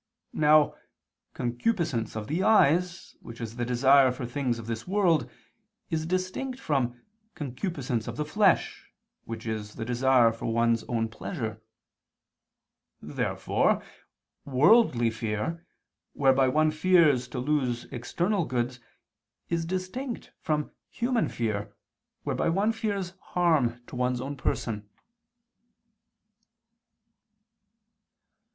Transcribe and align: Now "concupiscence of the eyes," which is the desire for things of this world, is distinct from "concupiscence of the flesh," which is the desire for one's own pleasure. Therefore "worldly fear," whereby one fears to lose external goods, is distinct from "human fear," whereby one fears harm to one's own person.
Now 0.33 0.73
"concupiscence 1.35 2.15
of 2.15 2.25
the 2.25 2.41
eyes," 2.41 3.15
which 3.21 3.39
is 3.39 3.57
the 3.57 3.65
desire 3.65 4.11
for 4.11 4.25
things 4.25 4.57
of 4.57 4.65
this 4.65 4.87
world, 4.87 5.29
is 5.91 6.07
distinct 6.07 6.59
from 6.59 6.99
"concupiscence 7.35 8.07
of 8.07 8.17
the 8.17 8.25
flesh," 8.25 8.91
which 9.25 9.45
is 9.45 9.75
the 9.75 9.85
desire 9.85 10.31
for 10.31 10.47
one's 10.47 10.83
own 10.85 11.07
pleasure. 11.07 11.61
Therefore 12.99 13.83
"worldly 14.43 15.11
fear," 15.11 15.67
whereby 16.13 16.47
one 16.47 16.71
fears 16.71 17.27
to 17.27 17.37
lose 17.37 17.85
external 17.91 18.45
goods, 18.45 18.79
is 19.49 19.65
distinct 19.65 20.31
from 20.39 20.71
"human 20.89 21.29
fear," 21.29 21.75
whereby 22.23 22.49
one 22.49 22.71
fears 22.71 23.13
harm 23.21 23.83
to 23.85 23.95
one's 23.95 24.19
own 24.19 24.35
person. 24.35 24.89